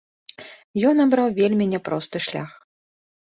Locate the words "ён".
0.91-0.95